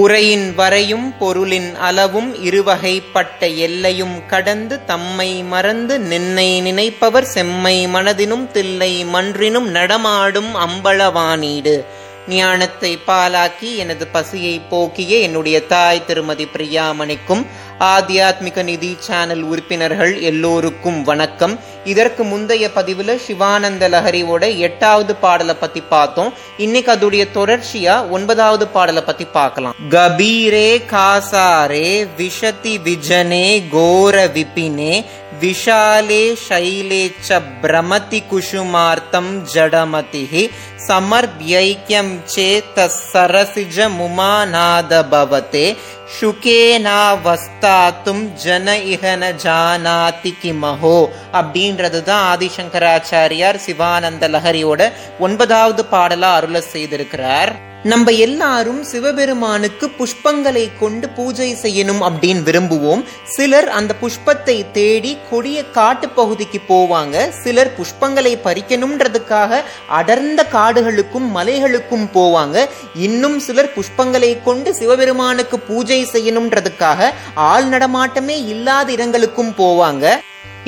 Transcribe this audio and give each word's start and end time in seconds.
உரையின் 0.00 0.54
வரையும் 0.54 1.18
பொருளின் 1.18 1.74
அளவும் 1.74 2.30
இருவகைப்பட்ட 2.44 3.40
எல்லையும் 3.56 4.26
கடந்து 4.26 4.84
தம்மை 4.84 5.42
மறந்து 5.42 5.98
நின்னை 6.00 6.60
நினைப்பவர் 6.60 7.24
செம்மை 7.24 7.86
மனதினும் 7.86 8.50
தில்லை 8.50 9.04
மன்றினும் 9.04 9.68
நடமாடும் 9.68 10.50
அம்பளவானீடு. 10.56 11.76
ஞானத்தை 12.28 12.98
பாலாக்கி 13.06 13.76
எனது 13.76 14.06
பசியை 14.06 14.60
போக்கிய 14.60 15.18
என்னுடைய 15.18 15.66
தாய் 15.66 16.04
திருமதி 16.04 16.44
பிரியாமணிக்கும் 16.44 17.46
ஆத்தியாத்மிக 17.80 18.62
நிதி 18.62 18.96
சேனல் 18.98 19.42
உறுப்பினர்கள் 19.42 20.20
எல்லோருக்கும் 20.20 21.02
வணக்கம். 21.02 21.60
இதற்கு 21.84 22.24
முந்தைய 22.24 22.70
பதிவுல 22.76 23.16
சிவானந்த 23.16 23.88
லஹரியோட 23.88 24.56
எட்டாவது 24.56 25.14
பாடலை 25.14 25.54
பத்தி 25.54 25.80
பார்த்தோம். 25.80 26.32
இன்னைக்கு 26.56 26.92
அதோடைய 26.92 27.26
தொடர்ச்சியா 27.34 28.08
ஒன்பதாவது 28.10 28.66
பாடலை 28.66 29.02
பத்தி 29.02 29.24
பார்க்கலாம். 29.24 29.74
கபீரே 29.90 30.82
காசாரே 30.90 32.06
விஷதி 32.16 32.76
விஜனே 32.84 33.62
கோர 33.70 34.26
விபினே 34.26 35.04
விஷாலே 35.41 36.23
शैले 36.37 37.03
च 37.19 37.29
भ्रमति 37.61 38.19
कुसुमार्तं 38.29 39.27
जडमतिः 39.53 40.33
समर्भ्यैक्यं 40.87 42.09
चेत् 42.27 42.79
सरसिजमुमानाद 43.03 44.93
भवते 45.13 45.65
சுகேனாவஸ்தாத்தும் 46.93 48.23
ஜன 48.43 48.67
இகன 48.93 49.23
ஜானாதி 49.43 50.31
கிமஹோ 50.41 50.95
அப்படின்றது 51.39 51.99
தான் 52.09 52.25
ஆதிசங்கராச்சாரியார் 52.31 53.59
சிவானந்த 53.65 54.27
லஹரியோட 54.33 54.81
ஒன்பதாவது 55.27 55.83
பாடலா 55.93 56.31
அருள 56.39 56.59
செய்திருக்கிறார் 56.73 57.51
நம்ம 57.84 58.10
எல்லாரும் 58.10 58.84
சிவபெருமானுக்கு 58.84 59.90
புஷ்பங்களை 59.98 60.68
கொண்டு 60.78 61.08
பூஜை 61.08 61.54
செய்யணும் 61.62 62.00
அப்படின்னு 62.08 62.42
விரும்புவோம். 62.42 63.04
சிலர் 63.24 63.68
அந்த 63.68 63.94
புஷ்பத்தை 64.00 64.66
தேடி 64.72 65.18
கொடிய 65.30 65.70
காட்டு 65.70 66.08
பகுதிக்கு 66.08 66.60
போவாங்க. 66.68 67.30
சிலர் 67.30 67.72
புஷ்பங்களை 67.78 68.38
பறிக்கணும்ன்றதுக்காக 68.44 69.62
அடர்ந்த 69.88 70.44
காடுகளுக்கும் 70.44 71.36
மலைகளுக்கும் 71.36 72.06
போவாங்க. 72.14 72.66
இன்னும் 72.94 73.38
சிலர் 73.38 73.72
புஷ்பங்களை 73.76 74.42
கொண்டு 74.42 74.74
சிவபெருமானுக்கு 74.74 75.58
பூஜை 75.58 76.04
செய்யணும்ன்றதுக்காக 76.12 77.10
ஆள் 77.34 77.64
நடமாட்டமே 77.64 78.44
இல்லாத 78.46 78.92
இடங்களுக்கும் 78.92 79.54
போவாங்க. 79.58 80.20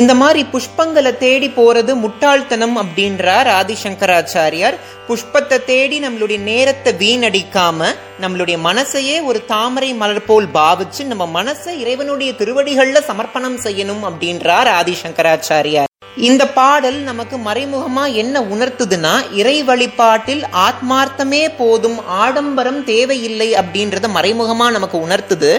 இந்த 0.00 0.12
மாதிரி 0.20 0.40
புஷ்பங்களை 0.52 1.10
தேடி 1.16 1.48
போறது 1.56 1.92
முட்டாள்தனம் 1.94 2.76
அப்படின்றார் 2.82 3.48
ஆதிசங்கராச்சாரியார். 3.58 4.76
புஷ்பத்தை 5.08 5.58
தேடி 5.64 5.96
நம்மளுடைய 6.04 6.38
நேரத்தை 6.48 6.92
வீணடிக்காம 7.02 7.90
நம்மளுடைய 8.22 8.56
மனசையே 8.68 9.16
ஒரு 9.28 9.40
தாமரை 9.52 9.90
மலர் 9.94 10.26
போல் 10.28 10.48
பாவிச்சு 10.54 11.02
நம்ம 11.10 11.24
மனசை 11.36 11.72
இறைவனுடைய 11.82 12.32
திருவடிகள்ல 12.40 13.00
சமர்ப்பணம் 13.10 13.58
செய்யணும் 13.66 14.04
அப்படின்றார் 14.08 14.70
ஆதிசங்கராச்சாரியார். 14.80 15.90
இந்த 16.28 16.42
பாடல் 16.58 16.98
நமக்கு 17.10 17.36
மறைமுகமா 17.36 18.04
என்ன 18.22 18.42
உணர்த்துதுன்னா 18.54 19.14
இறை 19.40 19.56
வழிபாட்டில் 19.62 20.42
ஆத்மார்த்தமே 20.66 21.44
போதும் 21.60 22.00
ஆடம்பரம் 22.22 22.82
தேவையில்லை 22.84 23.48
அப்படின்றத 23.62 24.08
மறைமுகமா 24.18 24.68
நமக்கு 24.70 24.98
உணர்த்துது. 25.06 25.52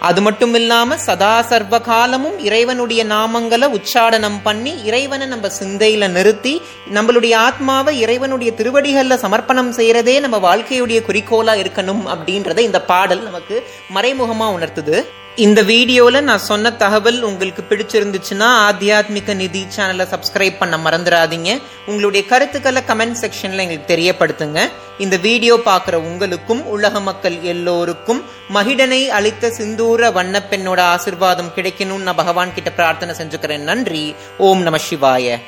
அது 0.00 0.20
மட்டும் 0.20 0.54
இல்லாம 0.54 0.96
சதா 0.96 1.42
சர்வ 1.42 1.78
காலமும் 1.80 2.38
இறைவனுடைய 2.38 3.04
நாமங்களை 3.04 3.66
உச்சாடனம் 3.78 4.38
பண்ணி 4.42 4.72
இறைவனை 4.84 5.26
நம்ம 5.26 5.48
சிந்தையில 5.60 6.08
நிறுத்தி 6.08 6.54
நம்மளுடைய 6.94 7.34
ஆத்மாவை 7.34 7.94
இறைவனுடைய 8.00 8.52
திருவடிகள்ல 8.56 9.18
சமர்ப்பணம் 9.24 9.72
செய்யறதே 9.72 10.20
நம்ம 10.20 10.38
வாழ்க்கையுடைய 10.38 11.00
குறிக்கோளா 11.08 11.56
இருக்கணும் 11.62 12.02
அப்படின்றத 12.14 12.58
இந்த 12.58 12.82
பாடல் 12.82 13.22
நமக்கு 13.22 13.58
மறைமுகமா 13.94 14.48
உணர்த்துது. 14.56 14.96
இந்த 15.36 15.62
வீடியோல 15.62 16.20
நான் 16.20 16.38
சொன்ன 16.38 16.72
தகவல் 16.72 17.22
உங்களுக்கு 17.22 17.62
பிடிச்சிருந்துச்சுன்னா 17.68 18.48
ஆத்தியாத்மிக 18.68 19.34
நிதி 19.34 19.66
சேனலை 19.76 20.06
சப்ஸ்கிரைப் 20.10 20.56
பண்ண 20.58 20.76
மறந்துடாதீங்க. 20.76 21.62
உங்களுடைய 21.86 22.26
கருத்துக்களை 22.26 22.82
கமெண்ட் 22.86 23.14
செக்ஷன்ல 23.20 23.56
எங்களுக்கு 23.56 23.96
தெரியப்படுத்துங்க. 23.96 24.68
இந்த 24.98 25.16
வீடியோ 25.16 25.60
பார்க்குற 25.64 25.94
உங்களுக்கும் 25.94 26.66
உலக 26.66 27.00
மக்கள் 27.00 27.42
எல்லோருக்கும் 27.42 28.24
மகிடனை 28.54 29.06
அளித்த 29.06 29.50
சிந்தூர 29.50 30.10
வண்ணப்பெண்ணோட 30.10 30.82
ஆசிர்வாதம் 30.94 31.54
கிடைக்கணும்னு 31.56 32.02
நான் 32.02 32.14
பகவான் 32.14 32.54
கிட்ட 32.54 32.70
பிரார்த்தனை 32.70 33.14
செஞ்சுக்கிறேன். 33.14 33.58
நன்றி. 33.58 34.14
ஓம் 34.38 34.62
நம 34.62 34.76
சிவாய. 34.90 35.38